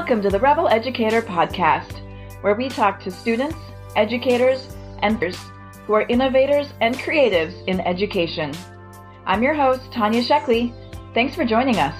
[0.00, 2.00] Welcome to the Rebel Educator Podcast,
[2.40, 3.58] where we talk to students,
[3.96, 8.50] educators, and who are innovators and creatives in education.
[9.26, 10.72] I'm your host, Tanya Sheckley.
[11.12, 11.94] Thanks for joining us.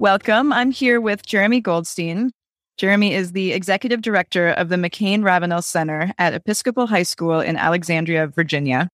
[0.00, 0.52] Welcome.
[0.52, 2.32] I'm here with Jeremy Goldstein.
[2.80, 7.58] Jeremy is the executive director of the McCain Ravenel Center at Episcopal High School in
[7.58, 8.88] Alexandria, Virginia.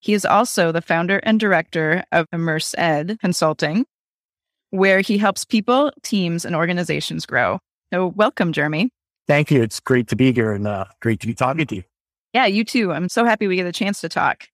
[0.00, 3.86] He is also the founder and director of Immerse Ed Consulting,
[4.70, 7.60] where he helps people, teams, and organizations grow.
[7.94, 8.90] So, welcome, Jeremy.
[9.28, 9.62] Thank you.
[9.62, 11.84] It's great to be here and uh, great to be talking to you.
[12.34, 12.92] Yeah, you too.
[12.92, 14.48] I'm so happy we get a chance to talk.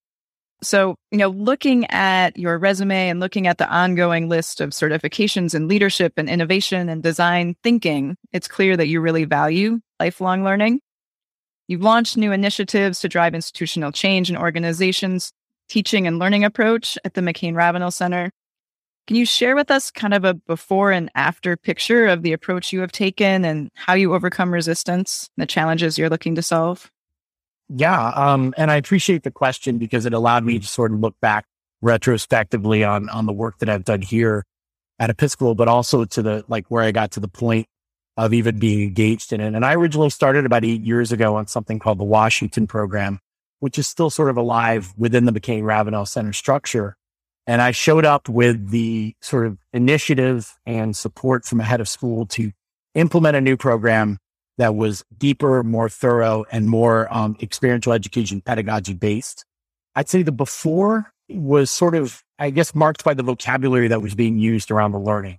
[0.63, 5.55] So, you know, looking at your resume and looking at the ongoing list of certifications
[5.55, 10.81] in leadership and innovation and design thinking, it's clear that you really value lifelong learning.
[11.69, 15.33] You've launched new initiatives to drive institutional change in organizations,
[15.69, 18.31] teaching and learning approach at the McCain Ravenel Center.
[19.07, 22.73] Can you share with us kind of a before and after picture of the approach
[22.73, 26.91] you have taken and how you overcome resistance, the challenges you're looking to solve?
[27.69, 28.09] Yeah.
[28.11, 31.47] Um, and I appreciate the question because it allowed me to sort of look back
[31.83, 34.45] retrospectively on, on the work that I've done here
[34.99, 37.67] at Episcopal, but also to the, like where I got to the point
[38.17, 39.55] of even being engaged in it.
[39.55, 43.19] And I originally started about eight years ago on something called the Washington program,
[43.61, 46.97] which is still sort of alive within the McCain Ravenel Center structure.
[47.47, 51.89] And I showed up with the sort of initiative and support from a head of
[51.89, 52.53] school to
[52.95, 54.19] implement a new program
[54.59, 59.45] that was deeper, more thorough, and more um, experiential education pedagogy based.
[59.95, 64.15] I'd say the before was sort of, I guess, marked by the vocabulary that was
[64.15, 65.39] being used around the learning.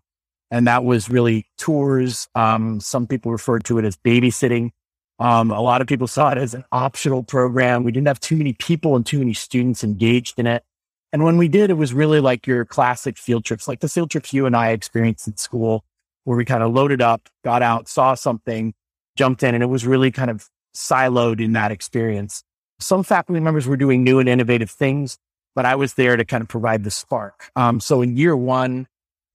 [0.50, 2.28] And that was really tours.
[2.36, 4.72] Um, some people referred to it as babysitting.
[5.20, 7.84] Um, a lot of people saw it as an optional program.
[7.84, 10.64] We didn't have too many people and too many students engaged in it.
[11.12, 14.12] And when we did, it was really like your classic field trips, like the field
[14.12, 15.84] trips you and I experienced in school,
[16.26, 18.74] where we kind of loaded up, got out, saw something,
[19.18, 22.44] jumped in and it was really kind of siloed in that experience.
[22.80, 25.18] Some faculty members were doing new and innovative things,
[25.56, 27.50] but I was there to kind of provide the spark.
[27.56, 28.88] Um, so in year one,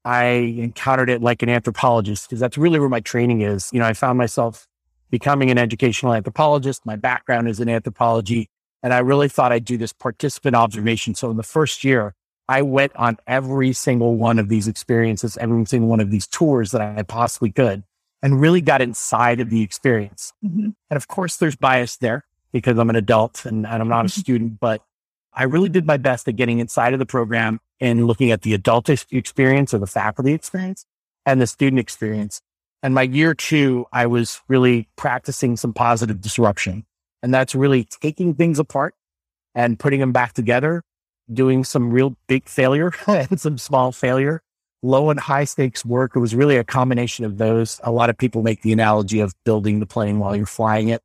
[0.04, 3.70] I encountered it like an anthropologist because that's really where my training is.
[3.72, 4.66] You know, I found myself
[5.10, 6.86] becoming an educational anthropologist.
[6.86, 8.48] My background is in anthropology.
[8.82, 11.14] And I really thought I'd do this participant observation.
[11.14, 12.14] So in the first year,
[12.48, 16.72] I went on every single one of these experiences, every single one of these tours
[16.72, 17.84] that I possibly could
[18.22, 20.32] and really got inside of the experience.
[20.44, 20.70] Mm-hmm.
[20.90, 24.08] And of course, there's bias there because I'm an adult and, and I'm not a
[24.08, 24.20] mm-hmm.
[24.20, 24.82] student, but
[25.34, 28.54] I really did my best at getting inside of the program and looking at the
[28.54, 30.86] adult experience or the faculty experience
[31.26, 32.42] and the student experience.
[32.82, 36.84] And my year two, I was really practicing some positive disruption.
[37.22, 38.94] And that's really taking things apart
[39.54, 40.82] and putting them back together,
[41.32, 44.42] doing some real big failure and some small failure
[44.82, 46.12] low and high stakes work.
[46.16, 47.80] It was really a combination of those.
[47.84, 51.02] A lot of people make the analogy of building the plane while you're flying it.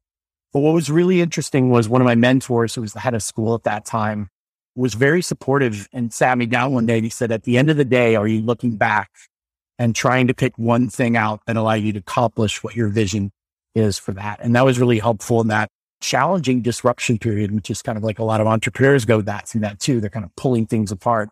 [0.54, 3.22] But what was really interesting was one of my mentors, who was the head of
[3.22, 4.30] school at that time,
[4.76, 7.70] was very supportive and sat me down one day and he said, at the end
[7.70, 9.12] of the day, are you looking back
[9.78, 13.32] and trying to pick one thing out that allow you to accomplish what your vision
[13.76, 14.40] is for that?
[14.42, 18.20] And that was really helpful in that challenging disruption period, which is kind of like
[18.20, 20.00] a lot of entrepreneurs go that through that too.
[20.00, 21.30] They're kind of pulling things apart.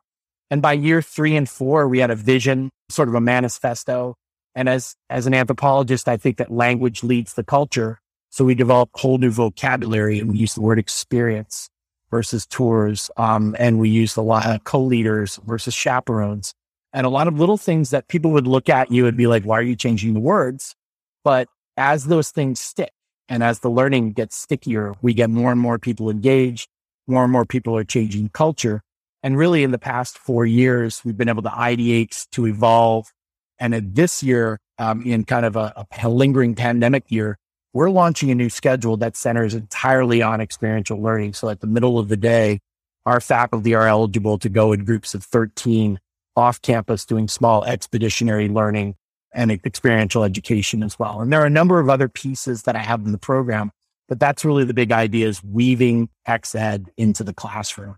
[0.52, 4.16] And by year three and four, we had a vision, sort of a manifesto.
[4.54, 8.00] And as, as an anthropologist, I think that language leads the culture.
[8.30, 11.70] So we developed whole new vocabulary and we use the word experience
[12.12, 13.10] versus tours.
[13.18, 16.54] Um, and we used a lot of co-leaders versus chaperones
[16.94, 19.44] and a lot of little things that people would look at you and be like,
[19.44, 20.76] why are you changing the words?
[21.24, 22.92] But as those things stick
[23.28, 26.70] and as the learning gets stickier, we get more and more people engaged.
[27.08, 28.82] More and more people are changing culture.
[29.26, 33.12] And really, in the past four years, we've been able to ideate, to evolve.
[33.58, 37.40] And this year, um, in kind of a, a lingering pandemic year,
[37.74, 41.34] we're launching a new schedule that centers entirely on experiential learning.
[41.34, 42.60] So at the middle of the day,
[43.08, 46.00] our faculty are eligible to go in groups of 13
[46.36, 48.94] off campus doing small expeditionary learning
[49.34, 51.22] and experiential education as well.
[51.22, 53.72] And there are a number of other pieces that I have in the program,
[54.08, 57.96] but that's really the big idea is weaving XEd into the classroom.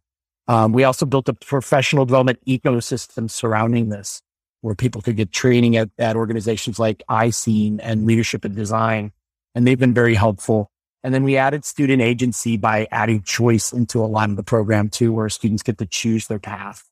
[0.47, 4.21] Um, we also built a professional development ecosystem surrounding this
[4.61, 9.11] where people could get training at, at organizations like ISEEN and leadership and design.
[9.53, 10.71] And they've been very helpful.
[11.03, 14.89] And then we added student agency by adding choice into a lot of the program
[14.89, 16.83] too, where students get to choose their path.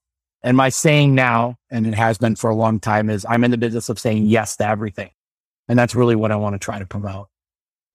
[0.44, 3.52] And my saying now, and it has been for a long time, is I'm in
[3.52, 5.10] the business of saying yes to everything.
[5.68, 7.28] And that's really what I want to try to promote.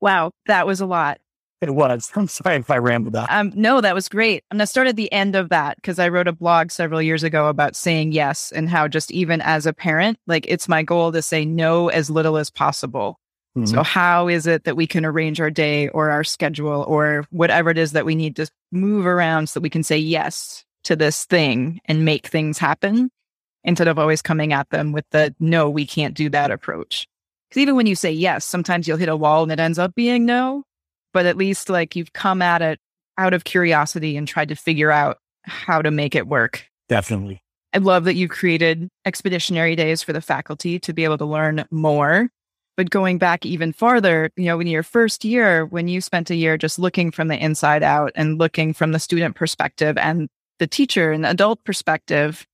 [0.01, 1.21] Wow, that was a lot.
[1.61, 2.11] It was.
[2.17, 3.27] I'm sorry if I rambled on.
[3.29, 4.45] Um, no, that was great.
[4.51, 7.03] I'm going to start at the end of that because I wrote a blog several
[7.03, 10.83] years ago about saying yes and how just even as a parent, like it's my
[10.83, 13.19] goal to say no as little as possible.
[13.57, 13.67] Mm-hmm.
[13.67, 17.71] So, how is it that we can arrange our day or our schedule or whatever
[17.71, 20.95] it is that we need to move around so that we can say yes to
[20.95, 23.11] this thing and make things happen
[23.65, 27.09] instead of always coming at them with the no, we can't do that approach?
[27.49, 29.97] Because even when you say yes, sometimes you'll hit a wall and it ends up
[29.97, 30.63] being no
[31.13, 32.79] but at least like you've come at it
[33.19, 36.67] out of curiosity and tried to figure out how to make it work.
[36.89, 37.43] Definitely.
[37.73, 41.65] I love that you created expeditionary days for the faculty to be able to learn
[41.71, 42.29] more.
[42.77, 46.35] But going back even farther, you know, in your first year, when you spent a
[46.35, 50.29] year just looking from the inside out and looking from the student perspective and
[50.59, 52.47] the teacher and adult perspective,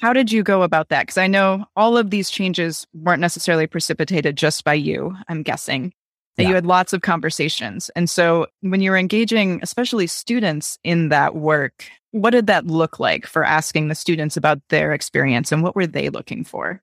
[0.00, 1.02] how did you go about that?
[1.02, 5.92] Because I know all of these changes weren't necessarily precipitated just by you, I'm guessing
[6.38, 6.48] yeah.
[6.48, 7.90] you had lots of conversations.
[7.94, 13.26] And so when you're engaging, especially students in that work, what did that look like
[13.26, 16.82] for asking the students about their experience and what were they looking for?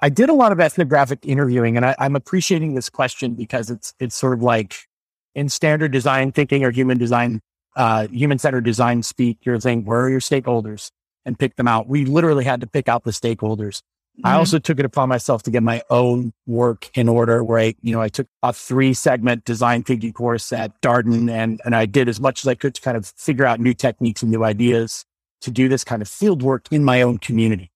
[0.00, 3.92] I did a lot of ethnographic interviewing and I, I'm appreciating this question because it's
[4.00, 4.86] it's sort of like
[5.34, 7.40] in standard design thinking or human design,
[7.76, 10.90] uh, human centered design speak, you're saying, where are your stakeholders?
[11.26, 11.86] And pick them out.
[11.86, 13.82] We literally had to pick out the stakeholders.
[14.20, 14.26] Mm-hmm.
[14.26, 17.74] I also took it upon myself to get my own work in order where I,
[17.80, 21.86] you know, I took a three segment design thinking course at Darden and, and I
[21.86, 24.44] did as much as I could to kind of figure out new techniques and new
[24.44, 25.06] ideas
[25.40, 27.70] to do this kind of field work in my own community.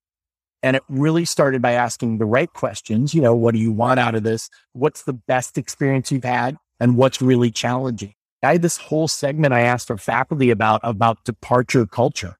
[0.62, 3.14] And it really started by asking the right questions.
[3.14, 4.50] You know, what do you want out of this?
[4.73, 6.56] What's the best experience you've had?
[6.79, 8.12] And what's really challenging?
[8.43, 12.37] I had this whole segment I asked our faculty about, about departure culture,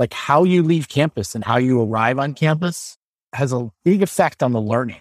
[0.00, 2.96] like how you leave campus and how you arrive on campus
[3.34, 5.00] has a big effect on the learning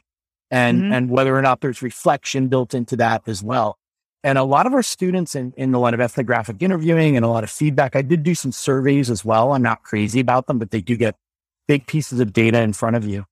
[0.51, 0.93] and, mm-hmm.
[0.93, 3.77] and whether or not there's reflection built into that as well.
[4.23, 7.27] And a lot of our students in, in a lot of ethnographic interviewing and a
[7.27, 9.51] lot of feedback, I did do some surveys as well.
[9.51, 11.15] I'm not crazy about them, but they do get
[11.67, 13.25] big pieces of data in front of you.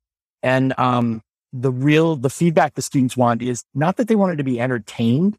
[0.44, 1.21] And um,
[1.54, 5.38] the real, the feedback the students want is not that they wanted to be entertained,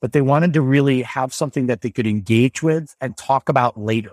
[0.00, 3.78] but they wanted to really have something that they could engage with and talk about
[3.78, 4.12] later.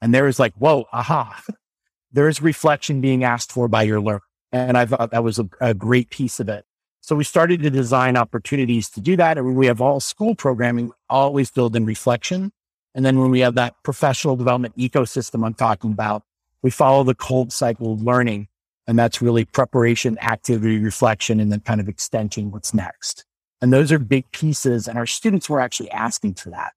[0.00, 1.40] And there is like, whoa, aha,
[2.12, 4.22] there is reflection being asked for by your learner.
[4.52, 6.64] And I thought that was a, a, great piece of it.
[7.02, 9.36] So we started to design opportunities to do that.
[9.36, 12.52] And we have all school programming always build in reflection.
[12.94, 16.22] And then when we have that professional development ecosystem I'm talking about,
[16.62, 18.48] we follow the Kolb cycle of learning.
[18.86, 22.50] And that's really preparation, activity, reflection, and then kind of extension.
[22.50, 23.26] What's next?
[23.60, 24.88] And those are big pieces.
[24.88, 26.72] And our students were actually asking for that.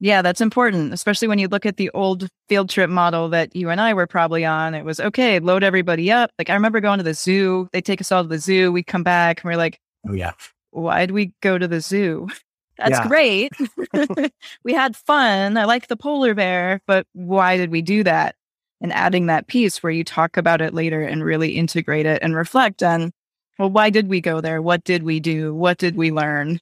[0.00, 3.68] Yeah, that's important, especially when you look at the old field trip model that you
[3.68, 4.74] and I were probably on.
[4.74, 6.30] It was okay, load everybody up.
[6.38, 7.68] Like I remember going to the zoo.
[7.72, 8.70] They take us all to the zoo.
[8.70, 10.32] We come back and we're like, oh yeah,
[10.70, 12.28] why'd we go to the zoo?
[12.78, 13.08] That's yeah.
[13.08, 13.52] great.
[14.64, 15.56] we had fun.
[15.56, 18.36] I like the polar bear, but why did we do that?
[18.80, 22.36] And adding that piece where you talk about it later and really integrate it and
[22.36, 23.10] reflect on,
[23.58, 24.62] well, why did we go there?
[24.62, 25.52] What did we do?
[25.52, 26.60] What did we learn?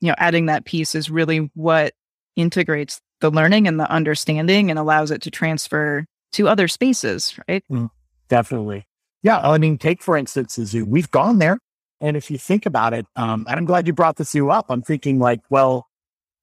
[0.00, 1.92] You know, adding that piece is really what
[2.38, 7.64] integrates the learning and the understanding and allows it to transfer to other spaces, right?
[7.70, 7.90] Mm,
[8.28, 8.86] definitely.
[9.22, 9.40] Yeah.
[9.40, 10.84] I mean, take for instance the zoo.
[10.84, 11.58] We've gone there.
[12.00, 14.66] And if you think about it, um, and I'm glad you brought the zoo up,
[14.68, 15.86] I'm thinking like, well,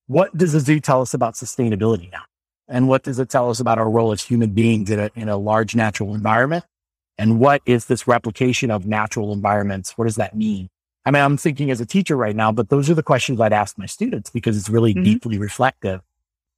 [0.07, 2.23] what does the zoo tell us about sustainability now?
[2.67, 5.29] And what does it tell us about our role as human beings in a, in
[5.29, 6.65] a large natural environment?
[7.17, 9.97] And what is this replication of natural environments?
[9.97, 10.67] What does that mean?
[11.05, 13.53] I mean, I'm thinking as a teacher right now, but those are the questions I'd
[13.53, 15.03] ask my students because it's really mm-hmm.
[15.03, 16.01] deeply reflective.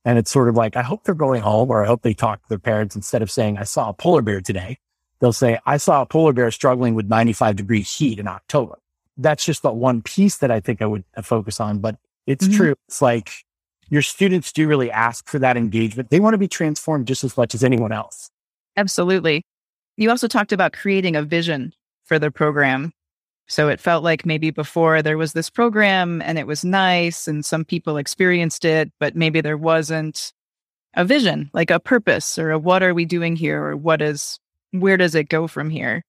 [0.05, 2.41] And it's sort of like, I hope they're going home or I hope they talk
[2.41, 4.79] to their parents instead of saying, I saw a polar bear today.
[5.19, 8.79] They'll say, I saw a polar bear struggling with 95 degree heat in October.
[9.17, 12.47] That's just the one piece that I think I would uh, focus on, but it's
[12.47, 12.55] mm-hmm.
[12.55, 12.75] true.
[12.87, 13.31] It's like
[13.89, 16.09] your students do really ask for that engagement.
[16.09, 18.29] They want to be transformed just as much as anyone else.
[18.77, 19.43] Absolutely.
[19.97, 21.73] You also talked about creating a vision
[22.05, 22.93] for the program.
[23.47, 27.45] So it felt like maybe before there was this program and it was nice and
[27.45, 30.33] some people experienced it, but maybe there wasn't
[30.95, 34.37] a vision, like a purpose or a what are we doing here or what is,
[34.71, 36.03] where does it go from here?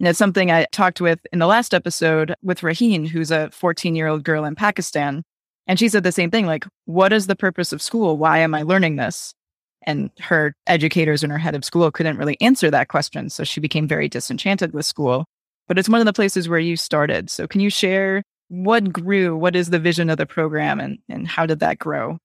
[0.00, 3.94] And it's something I talked with in the last episode with Raheen, who's a 14
[3.96, 5.22] year old girl in Pakistan.
[5.66, 8.18] And she said the same thing like, what is the purpose of school?
[8.18, 9.32] Why am I learning this?
[9.84, 13.30] And her educators and her head of school couldn't really answer that question.
[13.30, 15.24] So she became very disenchanted with school
[15.68, 17.30] but it's one of the places where you started.
[17.30, 19.36] So can you share what grew?
[19.36, 22.18] What is the vision of the program and, and how did that grow?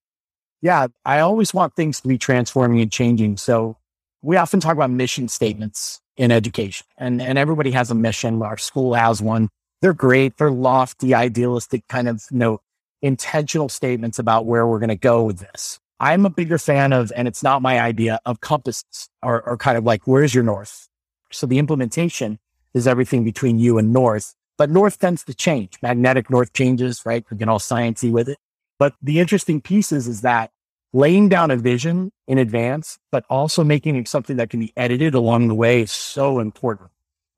[0.61, 3.37] Yeah, I always want things to be transforming and changing.
[3.37, 3.77] So
[4.21, 8.41] we often talk about mission statements in education and, and everybody has a mission.
[8.41, 9.49] Our school has one.
[9.81, 10.37] They're great.
[10.37, 12.59] They're lofty, idealistic kind of, you know,
[13.01, 15.79] intentional statements about where we're going to go with this.
[15.99, 19.77] I'm a bigger fan of, and it's not my idea of compasses or, or kind
[19.77, 20.87] of like, where's your north?
[21.31, 22.39] So the implementation
[22.77, 25.77] is everything between you and north, but north tends to change.
[25.81, 27.25] Magnetic north changes, right?
[27.29, 28.37] We get all sciencey with it.
[28.79, 30.51] But the interesting piece is, is that
[30.93, 35.13] laying down a vision in advance, but also making it something that can be edited
[35.13, 36.89] along the way is so important.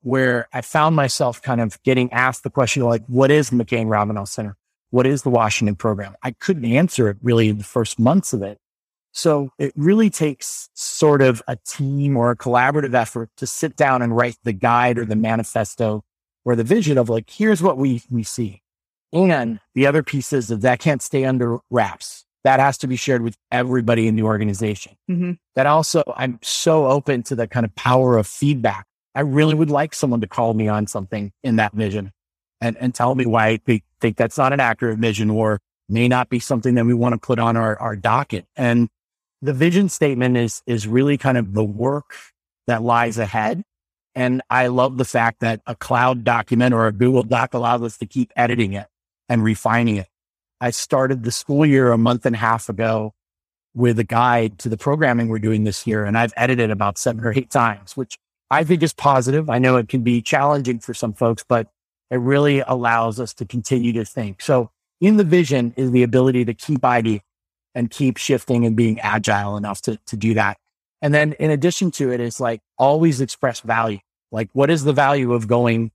[0.02, 3.88] Where I found myself kind of getting asked the question, like, what is the McCain
[3.88, 4.56] Ravenel Center?
[4.90, 6.14] What is the Washington program?
[6.22, 8.58] I couldn't answer it really in the first months of it.
[9.12, 14.02] So it really takes sort of a team or a collaborative effort to sit down
[14.02, 16.04] and write the guide or the manifesto
[16.44, 18.62] or the vision of like, here's what we, we see.
[19.12, 22.24] And the other piece is that that can't stay under wraps.
[22.44, 24.96] That has to be shared with everybody in the organization.
[25.10, 25.32] Mm-hmm.
[25.56, 28.86] That also, I'm so open to the kind of power of feedback.
[29.14, 32.12] I really would like someone to call me on something in that vision
[32.60, 36.30] and, and tell me why they think that's not an accurate vision or may not
[36.30, 38.46] be something that we want to put on our, our docket.
[38.56, 38.88] And
[39.42, 42.14] the vision statement is, is really kind of the work
[42.66, 43.62] that lies ahead.
[44.14, 47.96] And I love the fact that a cloud document or a Google Doc allows us
[47.98, 48.86] to keep editing it
[49.28, 50.08] and refining it.
[50.60, 53.14] I started the school year a month and a half ago
[53.74, 56.04] with a guide to the programming we're doing this year.
[56.04, 58.18] And I've edited about seven or eight times, which
[58.50, 59.48] I think is positive.
[59.48, 61.68] I know it can be challenging for some folks, but
[62.10, 64.42] it really allows us to continue to think.
[64.42, 64.70] So
[65.00, 67.22] in the vision is the ability to keep ID
[67.74, 70.58] and keep shifting and being agile enough to, to do that.
[71.02, 73.98] And then in addition to it is like always express value.
[74.32, 75.92] Like what is the value of going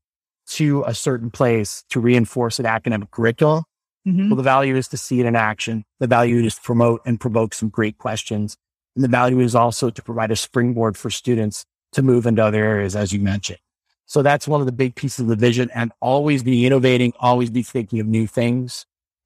[0.47, 3.63] to a certain place to reinforce an academic curriculum?
[4.07, 4.29] Mm-hmm.
[4.29, 5.83] Well, the value is to see it in action.
[5.99, 8.55] The value is to promote and provoke some great questions.
[8.95, 12.63] And the value is also to provide a springboard for students to move into other
[12.63, 13.59] areas, as you mentioned.
[14.05, 17.49] So that's one of the big pieces of the vision and always be innovating, always
[17.49, 18.85] be thinking of new things.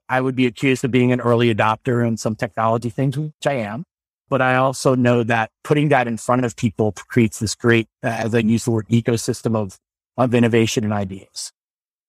[0.09, 3.53] I would be accused of being an early adopter in some technology things, which I
[3.53, 3.83] am.
[4.27, 8.07] But I also know that putting that in front of people creates this great, uh,
[8.07, 9.79] as I use the word, ecosystem of,
[10.17, 11.51] of innovation and ideas.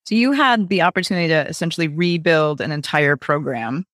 [0.05, 3.85] So you had the opportunity to essentially rebuild an entire program.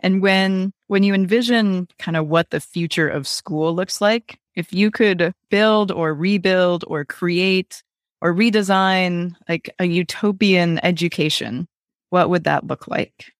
[0.00, 4.72] And when when you envision kind of what the future of school looks like, if
[4.72, 7.82] you could build or rebuild or create
[8.20, 11.68] or redesign like a utopian education,
[12.10, 13.32] what would that look like?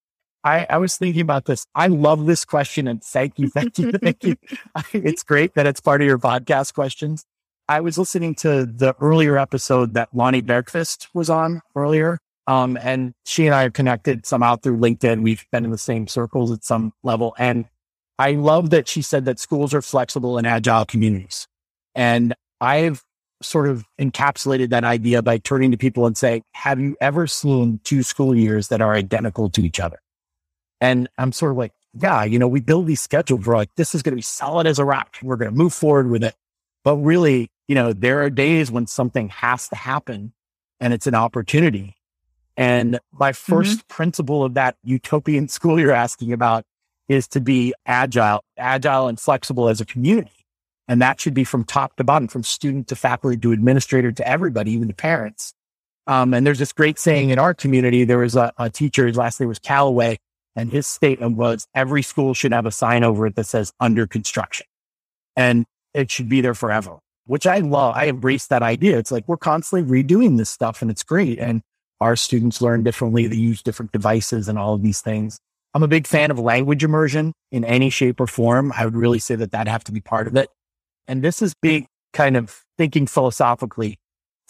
[0.44, 1.66] I, I was thinking about this.
[1.74, 4.36] I love this question and thank you, thank you, thank you.
[4.92, 7.24] it's great that it's part of your podcast questions.
[7.68, 12.18] I was listening to the earlier episode that Lonnie Bergquist was on earlier.
[12.48, 15.22] Um, and she and I are connected somehow through LinkedIn.
[15.22, 17.34] We've been in the same circles at some level.
[17.38, 17.66] And
[18.18, 21.46] I love that she said that schools are flexible and agile communities.
[21.94, 23.04] And I've
[23.42, 27.80] sort of encapsulated that idea by turning to people and saying, have you ever seen
[27.84, 30.01] two school years that are identical to each other?
[30.82, 33.46] And I'm sort of like, yeah, you know, we build these schedules.
[33.46, 35.16] We're like, this is going to be solid as a rock.
[35.22, 36.34] We're going to move forward with it.
[36.82, 40.32] But really, you know, there are days when something has to happen
[40.80, 41.94] and it's an opportunity.
[42.56, 43.86] And my 1st mm-hmm.
[43.86, 46.64] principle of that utopian school you're asking about
[47.08, 50.46] is to be agile, agile and flexible as a community.
[50.88, 54.26] And that should be from top to bottom, from student to faculty to administrator to
[54.26, 55.54] everybody, even to parents.
[56.08, 58.02] Um, and there's this great saying in our community.
[58.02, 60.18] There was a, a teacher, his last name was Calloway,
[60.54, 64.06] and his statement was every school should have a sign over it that says under
[64.06, 64.66] construction.
[65.36, 67.94] And it should be there forever, which I love.
[67.96, 68.98] I embrace that idea.
[68.98, 71.38] It's like we're constantly redoing this stuff and it's great.
[71.38, 71.62] And
[72.00, 73.26] our students learn differently.
[73.26, 75.38] They use different devices and all of these things.
[75.74, 78.72] I'm a big fan of language immersion in any shape or form.
[78.76, 80.50] I would really say that that have to be part of it.
[81.08, 83.98] And this is big kind of thinking philosophically.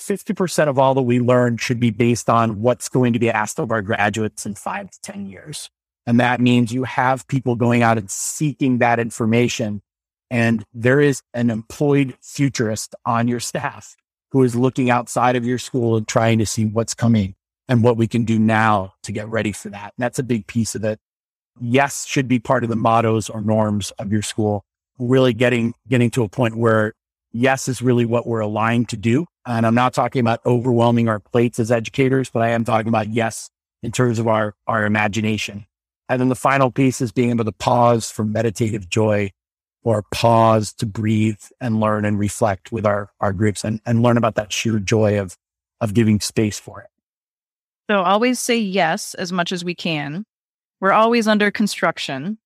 [0.00, 3.61] 50% of all that we learn should be based on what's going to be asked
[3.61, 5.71] of our graduates in five to 10 years.
[6.06, 9.82] And that means you have people going out and seeking that information.
[10.30, 13.97] And there is an employed futurist on your staff
[14.30, 17.35] who is looking outside of your school and trying to see what's coming
[17.68, 19.92] and what we can do now to get ready for that.
[19.97, 20.99] And that's a big piece of it.
[21.61, 24.64] Yes, should be part of the mottos or norms of your school
[24.99, 26.94] really getting getting to a point where
[27.32, 29.26] yes is really what we're aligned to do.
[29.47, 33.09] And I'm not talking about overwhelming our plates as educators, but I am talking about
[33.09, 33.50] yes
[33.82, 35.66] in terms of our our imagination.
[36.09, 39.30] And then the final piece is being able to pause for meditative joy
[39.82, 44.16] or pause to breathe and learn and reflect with our, our groups and, and learn
[44.16, 45.37] about that sheer joy of,
[45.80, 46.88] of giving space for it.
[47.90, 50.25] So always say yes as much as we can.
[50.80, 52.38] We're always under construction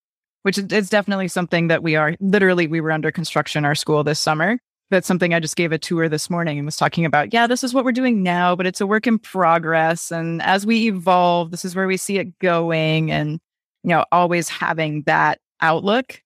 [0.46, 4.20] which is definitely something that we are literally we were under construction our school this
[4.20, 4.60] summer
[4.90, 7.32] that's something I just gave a tour this morning and was talking about.
[7.32, 10.12] Yeah, this is what we're doing now, but it's a work in progress.
[10.12, 13.10] And as we evolve, this is where we see it going.
[13.10, 13.40] And,
[13.83, 16.23] you know, always having that outlook,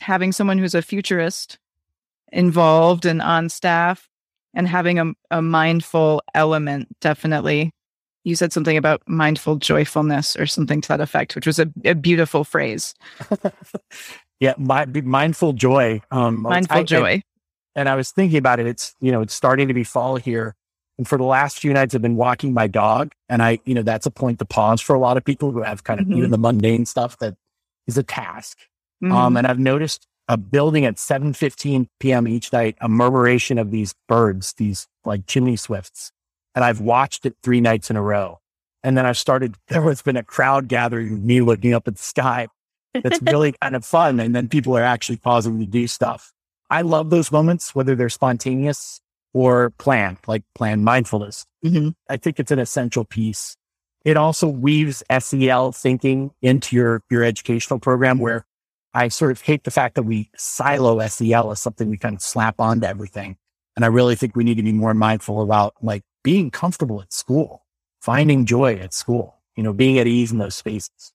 [0.00, 1.58] having someone who's a futurist
[2.32, 4.08] involved and on staff,
[4.54, 7.72] and having a, a mindful element, definitely.
[8.22, 11.94] You said something about mindful joyfulness or something to that effect, which was a, a
[11.94, 12.94] beautiful phrase.
[14.40, 16.00] yeah, my, mindful joy.
[16.10, 17.08] Um, mindful I, joy.
[17.08, 17.22] I,
[17.76, 18.66] and I was thinking about it.
[18.66, 20.54] It's, you know, it's starting to be fall here.
[20.98, 23.12] And for the last few nights, I've been walking my dog.
[23.28, 25.62] And I, you know, that's a point to pause for a lot of people who
[25.62, 26.18] have kind of mm-hmm.
[26.18, 27.36] even the mundane stuff that
[27.86, 28.58] is a task.
[29.02, 29.16] Um, mm-hmm.
[29.16, 32.28] Um, and I've noticed a building at 7.15 p.m.
[32.28, 36.12] each night, a murmuration of these birds, these like chimney swifts.
[36.54, 38.40] And I've watched it three nights in a row.
[38.82, 42.02] And then I started, there has been a crowd gathering, me looking up at the
[42.02, 42.48] sky.
[42.94, 44.20] That's really kind of fun.
[44.20, 46.32] And then people are actually pausing to do stuff.
[46.70, 49.00] I love those moments, whether they're spontaneous
[49.34, 51.44] or plan, like plan mindfulness.
[51.64, 51.90] Mm-hmm.
[52.08, 53.56] I think it's an essential piece.
[54.04, 58.46] It also weaves SEL thinking into your, your educational program where
[58.94, 62.22] I sort of hate the fact that we silo SEL as something we kind of
[62.22, 63.36] slap onto everything.
[63.76, 67.12] And I really think we need to be more mindful about like being comfortable at
[67.12, 67.64] school,
[68.00, 71.12] finding joy at school, you know, being at ease in those spaces.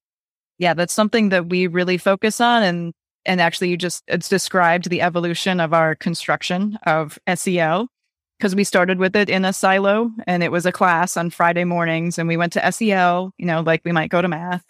[0.58, 2.64] Yeah, that's something that we really focus on.
[2.64, 2.94] And
[3.26, 7.88] and actually you just it's described the evolution of our construction of SEL
[8.40, 11.66] because we started with it in a silo and it was a class on Friday
[11.66, 14.64] mornings and we went to SEL, you know, like we might go to math.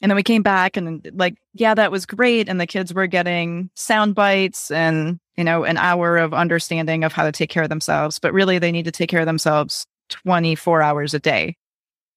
[0.00, 2.48] And then we came back and like, yeah, that was great.
[2.48, 7.12] And the kids were getting sound bites and, you know, an hour of understanding of
[7.12, 8.18] how to take care of themselves.
[8.18, 11.56] But really, they need to take care of themselves 24 hours a day.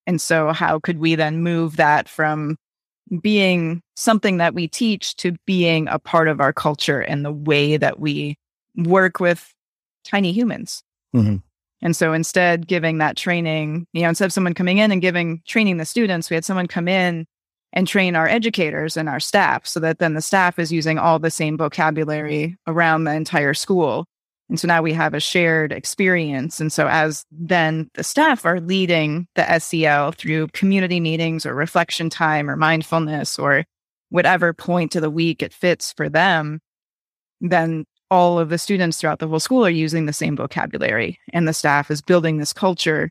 [0.07, 2.55] And so, how could we then move that from
[3.21, 7.75] being something that we teach to being a part of our culture and the way
[7.75, 8.37] that we
[8.77, 9.53] work with
[10.03, 10.83] tiny humans.
[11.15, 11.37] Mm-hmm.
[11.81, 15.41] And so instead, giving that training, you know, instead of someone coming in and giving
[15.45, 17.25] training the students, we had someone come in
[17.73, 21.19] and train our educators and our staff so that then the staff is using all
[21.19, 24.05] the same vocabulary around the entire school.
[24.49, 26.61] And so now we have a shared experience.
[26.61, 32.09] And so as then the staff are leading the SEL through community meetings or reflection
[32.09, 33.65] time or mindfulness or
[34.09, 36.59] whatever point of the week it fits for them,
[37.41, 41.19] then all of the students throughout the whole school are using the same vocabulary.
[41.33, 43.09] And the staff is building this culture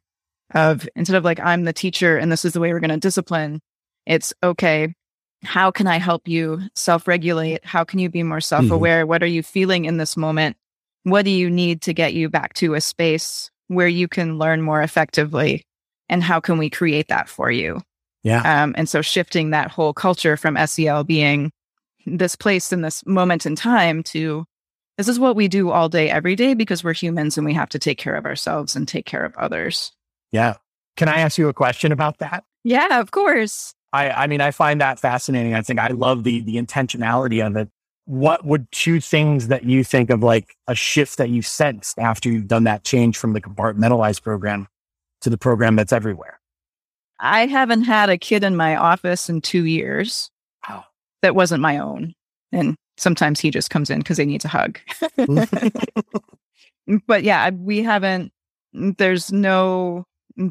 [0.54, 2.96] of instead of like, I'm the teacher and this is the way we're going to
[2.96, 3.60] discipline,
[4.06, 4.94] it's okay.
[5.44, 7.64] How can I help you self regulate?
[7.64, 9.02] How can you be more self aware?
[9.02, 9.08] Mm-hmm.
[9.08, 10.56] What are you feeling in this moment?
[11.04, 14.62] what do you need to get you back to a space where you can learn
[14.62, 15.64] more effectively?
[16.08, 17.80] And how can we create that for you?
[18.22, 18.62] Yeah.
[18.62, 21.50] Um, and so shifting that whole culture from SEL being
[22.06, 24.44] this place in this moment in time to
[25.02, 27.68] this is what we do all day, every day, because we're humans and we have
[27.70, 29.92] to take care of ourselves and take care of others.
[30.30, 30.54] Yeah.
[30.96, 32.44] Can I ask you a question about that?
[32.64, 33.74] Yeah, of course.
[33.92, 35.54] I, I mean, I find that fascinating.
[35.54, 37.68] I think I love the the intentionality of it
[38.04, 42.28] what would two things that you think of like a shift that you sensed after
[42.28, 44.66] you've done that change from the compartmentalized program
[45.20, 46.40] to the program that's everywhere?
[47.20, 50.30] I haven't had a kid in my office in two years.
[50.68, 50.84] Wow.
[51.22, 52.14] That wasn't my own.
[52.50, 54.78] And sometimes he just comes in because he needs a hug.
[57.06, 58.32] but yeah, we haven't,
[58.72, 60.04] there's no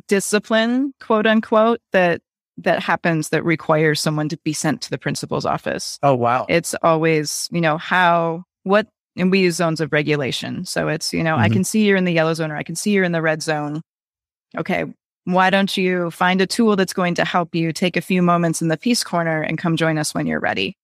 [0.07, 2.21] discipline, quote unquote, that
[2.57, 5.97] that happens that requires someone to be sent to the principal's office.
[6.03, 6.45] Oh, wow.
[6.47, 10.65] It's always, you know, how, what, and we use zones of regulation.
[10.65, 11.43] So it's, you know, mm-hmm.
[11.43, 13.21] I can see you're in the yellow zone or I can see you're in the
[13.21, 13.81] red zone.
[14.55, 14.85] Okay.
[15.23, 18.61] Why don't you find a tool that's going to help you take a few moments
[18.61, 20.75] in the peace corner and come join us when you're ready?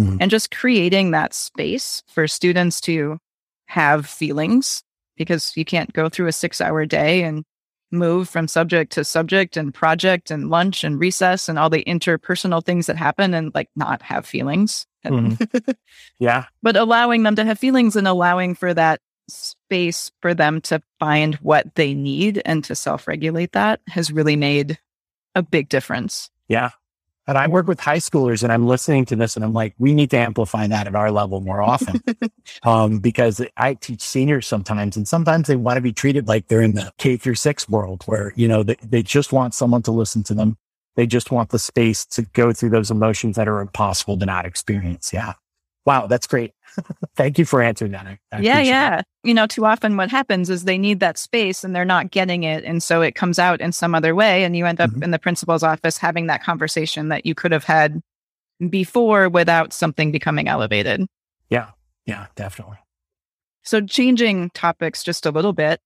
[0.00, 0.16] Mm-hmm.
[0.20, 3.18] And just creating that space for students to
[3.66, 4.82] have feelings
[5.16, 7.44] because you can't go through a six hour day and
[7.92, 12.64] move from subject to subject and project and lunch and recess and all the interpersonal
[12.64, 14.86] things that happen and like not have feelings.
[15.04, 15.70] Mm-hmm.
[16.18, 16.46] yeah.
[16.62, 21.36] But allowing them to have feelings and allowing for that space for them to find
[21.36, 24.78] what they need and to self regulate that has really made
[25.34, 26.30] a big difference.
[26.48, 26.70] Yeah.
[27.26, 29.94] And I work with high schoolers and I'm listening to this and I'm like, we
[29.94, 32.02] need to amplify that at our level more often.
[32.62, 36.62] um, because I teach seniors sometimes and sometimes they want to be treated like they're
[36.62, 39.92] in the K through six world where, you know, they, they just want someone to
[39.92, 40.56] listen to them.
[40.96, 44.44] They just want the space to go through those emotions that are impossible to not
[44.44, 45.12] experience.
[45.12, 45.34] Yeah.
[45.86, 46.06] Wow.
[46.06, 46.52] That's great.
[47.16, 48.06] Thank you for answering that.
[48.06, 48.96] I, yeah, yeah.
[48.96, 49.06] That.
[49.24, 52.42] You know, too often what happens is they need that space and they're not getting
[52.42, 52.64] it.
[52.64, 54.44] And so it comes out in some other way.
[54.44, 55.02] And you end up mm-hmm.
[55.02, 58.00] in the principal's office having that conversation that you could have had
[58.68, 61.06] before without something becoming elevated.
[61.48, 61.70] Yeah.
[62.06, 62.78] Yeah, definitely.
[63.62, 65.80] So, changing topics just a little bit,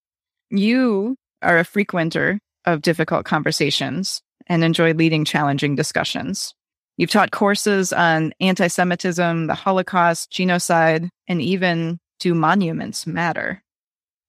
[0.51, 6.55] you are a frequenter of difficult conversations and enjoy leading challenging discussions.
[6.97, 13.63] You've taught courses on anti Semitism, the Holocaust, genocide, and even do monuments matter?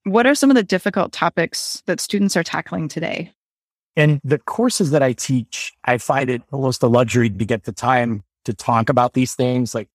[0.03, 3.33] What are some of the difficult topics that students are tackling today?
[3.95, 7.71] In the courses that I teach, I find it almost a luxury to get the
[7.71, 9.87] time to talk about these things, like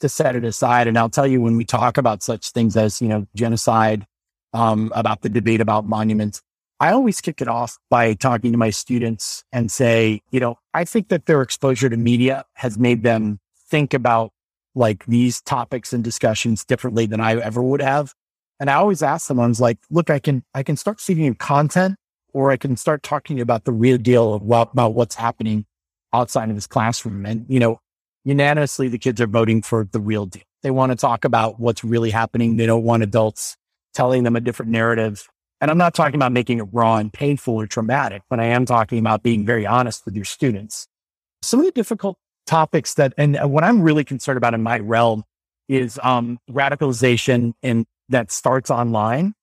[0.00, 0.86] to set it aside.
[0.86, 4.06] And I'll tell you, when we talk about such things as, you know, genocide,
[4.52, 6.42] um, about the debate about monuments,
[6.80, 10.84] I always kick it off by talking to my students and say, you know, I
[10.84, 14.30] think that their exposure to media has made them think about
[14.74, 18.14] like these topics and discussions differently than I ever would have.
[18.60, 21.24] And I always ask them, I was like, look, I can, I can start feeding
[21.24, 21.96] you content
[22.32, 25.66] or I can start talking about the real deal well, about what's happening
[26.12, 27.26] outside of this classroom.
[27.26, 27.80] And, you know,
[28.24, 30.42] unanimously, the kids are voting for the real deal.
[30.62, 32.56] They want to talk about what's really happening.
[32.56, 33.56] They don't want adults
[33.94, 35.28] telling them a different narrative.
[35.60, 38.64] And I'm not talking about making it raw and painful or traumatic, but I am
[38.64, 40.86] talking about being very honest with your students.
[41.42, 42.16] Some of the difficult
[42.46, 45.24] topics that, and what I'm really concerned about in my realm
[45.68, 49.34] is um, radicalization and that starts online.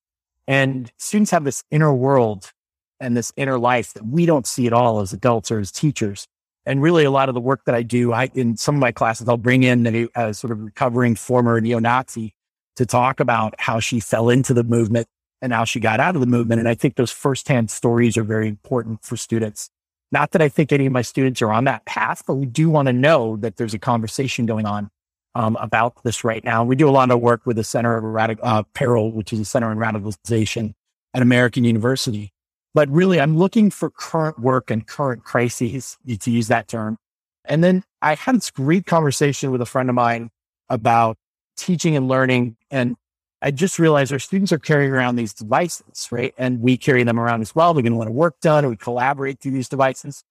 [0.48, 2.52] And students have this inner world
[3.00, 6.28] and this inner life that we don't see at all as adults or as teachers.
[6.66, 8.92] And really, a lot of the work that I do, I in some of my
[8.92, 12.34] classes, I'll bring in a, a sort of recovering former neo-Nazi
[12.78, 15.08] to talk about how she fell into the movement
[15.42, 16.60] and how she got out of the movement.
[16.60, 19.70] And I think those firsthand stories are very important for students.
[20.12, 22.70] Not that I think any of my students are on that path, but we do
[22.70, 24.90] want to know that there's a conversation going on
[25.36, 26.64] um, about this right now.
[26.64, 29.46] We do a lot of work with the Center of uh, Peril, which is a
[29.46, 30.74] center on radicalization
[31.14, 32.32] at American University.
[32.74, 36.98] But really, I'm looking for current work and current crises, to use that term.
[37.46, 40.30] And then I had this great conversation with a friend of mine
[40.70, 41.18] about
[41.58, 42.58] teaching and learning.
[42.72, 42.96] And
[43.42, 46.34] I just realized our students are carrying around these devices, right?
[46.38, 47.74] And we carry them around as well.
[47.74, 48.68] We're going to want to work done.
[48.68, 50.24] We collaborate through these devices.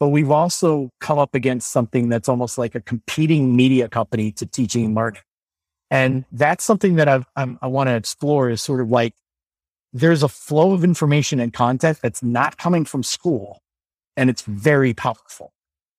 [0.00, 4.46] But we've also come up against something that's almost like a competing media company to
[4.46, 5.22] teaching and learning.
[5.90, 9.14] And that's something that I've, I'm, i want to explore is sort of like
[9.92, 13.62] there's a flow of information and content that's not coming from school
[14.16, 15.52] and it's very powerful.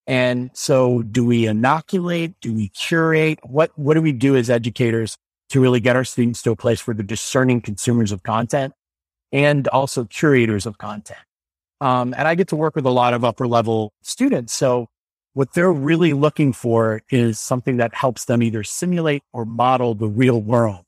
[0.06, 2.39] And so do we inoculate?
[2.41, 3.39] Do we curate?
[3.43, 5.17] What, what do we do as educators
[5.50, 8.74] to really get our students to a place where they're discerning consumers of content
[9.32, 11.20] and also curators of content.
[11.82, 14.54] Um, and I get to work with a lot of upper level students.
[14.54, 14.88] So
[15.34, 20.08] what they're really looking for is something that helps them either simulate or model the
[20.08, 20.86] real world.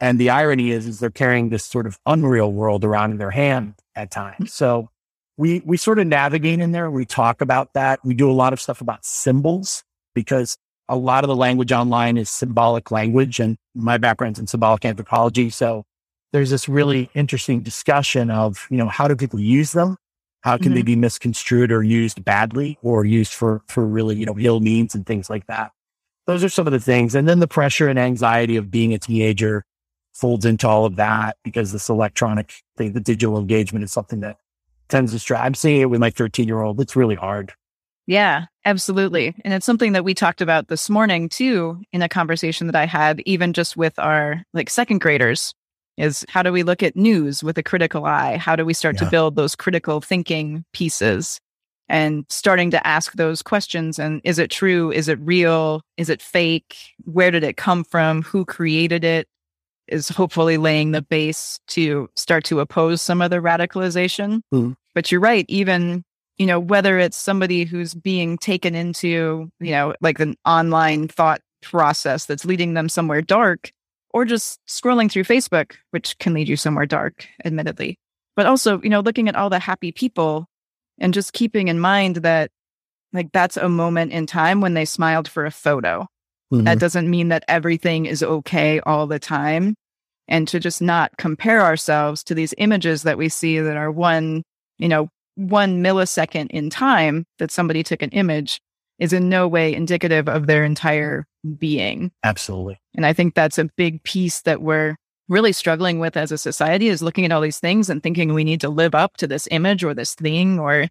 [0.00, 3.30] And the irony is, is they're carrying this sort of unreal world around in their
[3.30, 4.52] hand at times.
[4.52, 4.88] So
[5.36, 6.90] we, we sort of navigate in there.
[6.90, 8.00] We talk about that.
[8.04, 10.58] We do a lot of stuff about symbols because
[10.90, 15.48] a lot of the language online is symbolic language and my background's in symbolic anthropology.
[15.48, 15.84] So
[16.32, 19.96] there's this really interesting discussion of, you know, how do people use them?
[20.40, 20.74] How can mm-hmm.
[20.74, 24.96] they be misconstrued or used badly or used for, for really, you know, ill means
[24.96, 25.70] and things like that.
[26.26, 27.14] Those are some of the things.
[27.14, 29.64] And then the pressure and anxiety of being a teenager
[30.12, 34.38] folds into all of that because this electronic thing, the digital engagement is something that
[34.88, 35.40] tends to stress.
[35.40, 36.80] I'm seeing it with my 13 year old.
[36.80, 37.52] It's really hard.
[38.06, 39.34] Yeah, absolutely.
[39.44, 42.86] And it's something that we talked about this morning too in a conversation that I
[42.86, 45.54] had even just with our like second graders
[45.96, 48.36] is how do we look at news with a critical eye?
[48.36, 49.04] How do we start yeah.
[49.04, 51.40] to build those critical thinking pieces?
[51.88, 54.92] And starting to ask those questions and is it true?
[54.92, 55.82] Is it real?
[55.96, 56.76] Is it fake?
[57.04, 58.22] Where did it come from?
[58.22, 59.28] Who created it?
[59.88, 64.40] Is hopefully laying the base to start to oppose some of the radicalization.
[64.54, 64.76] Mm.
[64.94, 66.04] But you're right, even
[66.40, 71.42] you know, whether it's somebody who's being taken into, you know, like an online thought
[71.60, 73.70] process that's leading them somewhere dark,
[74.14, 77.98] or just scrolling through Facebook, which can lead you somewhere dark, admittedly.
[78.36, 80.46] But also, you know, looking at all the happy people
[80.98, 82.50] and just keeping in mind that,
[83.12, 86.06] like, that's a moment in time when they smiled for a photo.
[86.50, 86.64] Mm-hmm.
[86.64, 89.74] That doesn't mean that everything is okay all the time.
[90.26, 94.42] And to just not compare ourselves to these images that we see that are one,
[94.78, 98.60] you know, one millisecond in time that somebody took an image
[98.98, 101.26] is in no way indicative of their entire
[101.58, 102.12] being.
[102.22, 102.78] Absolutely.
[102.94, 104.96] And I think that's a big piece that we're
[105.28, 108.44] really struggling with as a society is looking at all these things and thinking we
[108.44, 110.88] need to live up to this image or this thing or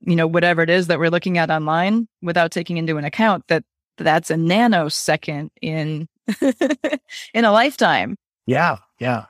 [0.00, 3.44] you know whatever it is that we're looking at online without taking into an account
[3.48, 3.62] that
[3.96, 6.08] that's a nanosecond in
[7.34, 8.16] in a lifetime.
[8.46, 9.26] Yeah, yeah.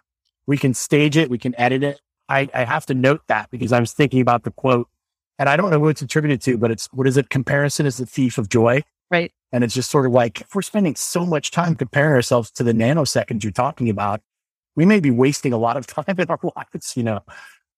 [0.47, 3.73] We can stage it, we can edit it, I, I have to note that because
[3.73, 4.89] I was thinking about the quote
[5.39, 7.29] and I don't know who it's attributed to, but it's what is it?
[7.29, 8.83] Comparison is the thief of joy.
[9.11, 9.33] Right.
[9.53, 12.63] And it's just sort of like if we're spending so much time comparing ourselves to
[12.63, 14.21] the nanoseconds you're talking about,
[14.77, 17.21] we may be wasting a lot of time in our lives, you know.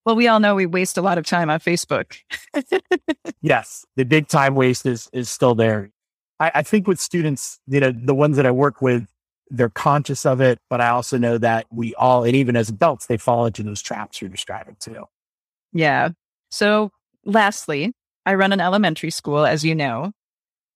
[0.05, 2.17] Well, we all know we waste a lot of time on Facebook.
[3.41, 5.91] yes, the big time waste is is still there.
[6.41, 9.07] I, I think with students, you know, the ones that I work with,
[9.53, 13.07] they're conscious of it, but I also know that we all, and even as adults,
[13.07, 15.05] they fall into those traps you're describing too.
[15.73, 16.11] Yeah.
[16.51, 16.91] So,
[17.25, 17.93] lastly,
[18.25, 20.13] I run an elementary school, as you know.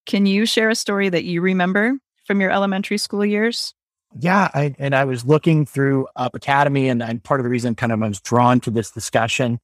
[0.04, 1.94] Can you share a story that you remember
[2.26, 3.74] from your elementary school years?
[4.18, 7.74] Yeah, I, and I was looking through Up Academy, and, and part of the reason
[7.74, 9.58] kind of I was drawn to this discussion.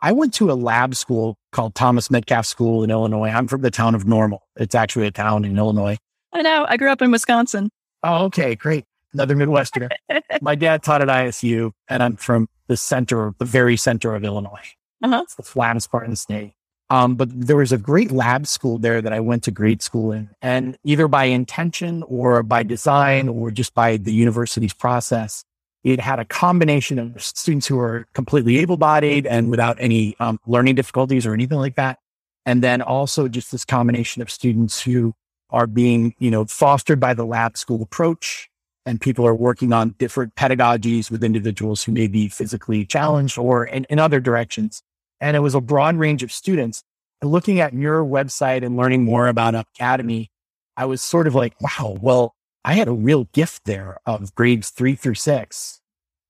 [0.00, 3.28] I went to a lab school called Thomas Metcalf School in Illinois.
[3.28, 4.42] I'm from the town of Normal.
[4.56, 5.96] It's actually a town in Illinois.
[6.32, 6.66] I know.
[6.68, 7.70] I grew up in Wisconsin.
[8.04, 8.84] Oh, okay, great.
[9.14, 9.88] Another Midwesterner.
[10.42, 14.74] My dad taught at ISU, and I'm from the center, the very center of Illinois.
[15.02, 15.22] Uh-huh.
[15.22, 16.54] It's the flattest part of the state.
[16.90, 20.12] Um, but there was a great lab school there that I went to grade school
[20.12, 20.28] in.
[20.42, 25.44] And either by intention or by design or just by the university's process,
[25.82, 30.38] it had a combination of students who were completely able bodied and without any um,
[30.46, 31.98] learning difficulties or anything like that.
[32.46, 35.14] And then also just this combination of students who
[35.54, 38.50] are being, you know, fostered by the lab school approach.
[38.84, 43.64] And people are working on different pedagogies with individuals who may be physically challenged or
[43.64, 44.82] in, in other directions
[45.24, 46.84] and it was a broad range of students.
[47.22, 50.30] And looking at your website and learning more about Academy,
[50.76, 54.68] I was sort of like, wow, well, I had a real gift there of grades
[54.68, 55.80] three through six,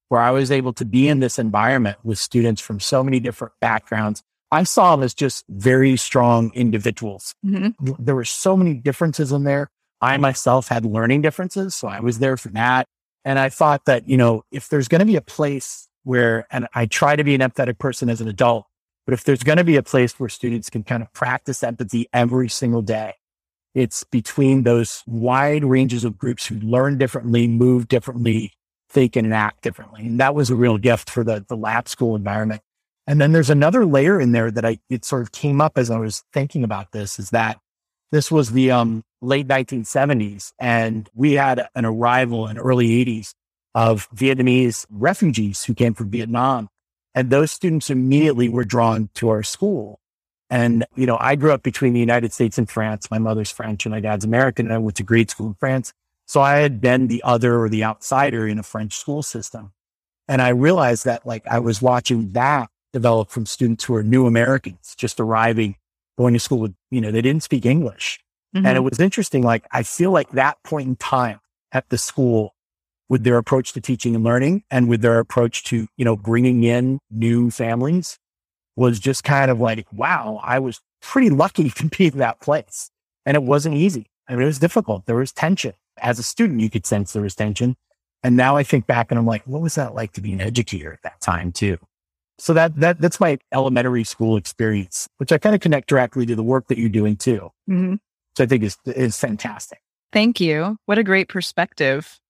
[0.08, 3.54] where I was able to be in this environment with students from so many different
[3.60, 4.22] backgrounds.
[4.54, 7.34] I saw them as just very strong individuals.
[7.44, 7.92] Mm-hmm.
[7.98, 9.70] There were so many differences in there.
[10.00, 11.74] I myself had learning differences.
[11.74, 12.86] So I was there for that.
[13.24, 16.68] And I thought that, you know, if there's going to be a place where, and
[16.74, 18.66] I try to be an empathetic person as an adult,
[19.06, 22.08] but if there's going to be a place where students can kind of practice empathy
[22.12, 23.14] every single day,
[23.74, 28.52] it's between those wide ranges of groups who learn differently, move differently,
[28.88, 30.06] think and act differently.
[30.06, 32.62] And that was a real gift for the, the lab school environment.
[33.06, 35.90] And then there's another layer in there that I, it sort of came up as
[35.90, 37.58] I was thinking about this is that
[38.10, 43.34] this was the um, late 1970s and we had an arrival in early 80s
[43.74, 46.68] of Vietnamese refugees who came from Vietnam
[47.14, 50.00] and those students immediately were drawn to our school.
[50.50, 53.10] And, you know, I grew up between the United States and France.
[53.10, 54.66] My mother's French and my dad's American.
[54.66, 55.92] And I went to grade school in France.
[56.26, 59.72] So I had been the other or the outsider in a French school system.
[60.26, 64.26] And I realized that like I was watching that develop from students who are new
[64.26, 65.76] Americans just arriving,
[66.16, 68.20] going to school with, you know, they didn't speak English.
[68.56, 68.64] Mm-hmm.
[68.64, 69.42] And it was interesting.
[69.42, 71.40] Like I feel like that point in time
[71.72, 72.54] at the school
[73.08, 76.64] with their approach to teaching and learning and with their approach to, you know, bringing
[76.64, 78.18] in new families
[78.76, 82.90] was just kind of like, wow, I was pretty lucky to be in that place.
[83.26, 84.06] And it wasn't easy.
[84.28, 85.06] I mean, it was difficult.
[85.06, 85.74] There was tension.
[85.98, 87.76] As a student, you could sense there was tension.
[88.22, 90.40] And now I think back and I'm like, what was that like to be an
[90.40, 91.78] educator at that time too?
[92.38, 96.34] So that, that, that's my elementary school experience, which I kind of connect directly to
[96.34, 97.50] the work that you're doing too.
[97.70, 97.94] Mm-hmm.
[98.36, 99.80] So I think is, is fantastic.
[100.12, 100.76] Thank you.
[100.86, 102.20] What a great perspective.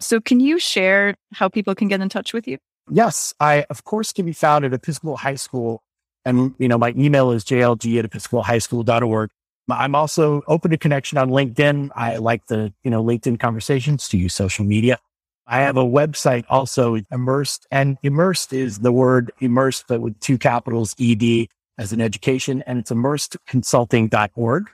[0.00, 2.58] So, can you share how people can get in touch with you?
[2.90, 5.82] Yes, I, of course, can be found at Episcopal High School.
[6.24, 9.30] And, you know, my email is jlg at episcopalhighschool.org.
[9.70, 11.90] I'm also open to connection on LinkedIn.
[11.94, 14.98] I like the, you know, LinkedIn conversations to use social media.
[15.46, 20.38] I have a website also, Immersed, and Immersed is the word immersed, but with two
[20.38, 24.70] capitals, ED as an education, and it's immersedconsulting.org.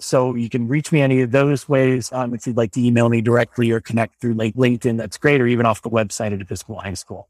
[0.00, 2.12] So you can reach me any of those ways.
[2.12, 5.40] Um, if you'd like to email me directly or connect through like LinkedIn, that's great,
[5.40, 7.28] or even off the website at Episcopal High School.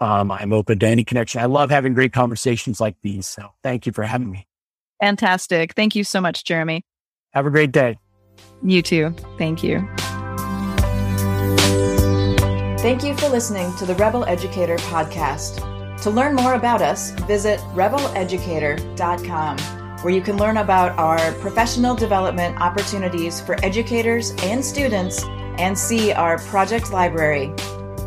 [0.00, 1.40] Um, I'm open to any connection.
[1.40, 3.26] I love having great conversations like these.
[3.26, 4.46] So thank you for having me.
[5.00, 5.74] Fantastic.
[5.74, 6.84] Thank you so much, Jeremy.
[7.30, 7.98] Have a great day.
[8.62, 9.14] You too.
[9.38, 9.88] Thank you.
[12.82, 15.62] Thank you for listening to the Rebel Educator podcast.
[16.02, 19.58] To learn more about us, visit rebeleducator.com
[20.02, 25.22] where you can learn about our professional development opportunities for educators and students
[25.58, 27.54] and see our project library.